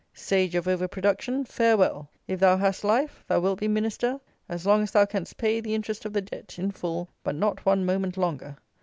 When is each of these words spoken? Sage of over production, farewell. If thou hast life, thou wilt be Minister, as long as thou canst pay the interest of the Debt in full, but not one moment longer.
Sage 0.15 0.55
of 0.55 0.67
over 0.67 0.87
production, 0.87 1.45
farewell. 1.45 2.09
If 2.27 2.39
thou 2.39 2.57
hast 2.57 2.83
life, 2.83 3.23
thou 3.27 3.39
wilt 3.39 3.59
be 3.59 3.67
Minister, 3.67 4.19
as 4.49 4.65
long 4.65 4.81
as 4.81 4.89
thou 4.89 5.05
canst 5.05 5.37
pay 5.37 5.61
the 5.61 5.75
interest 5.75 6.05
of 6.05 6.13
the 6.13 6.21
Debt 6.21 6.57
in 6.57 6.71
full, 6.71 7.07
but 7.23 7.35
not 7.35 7.67
one 7.67 7.85
moment 7.85 8.17
longer. 8.17 8.57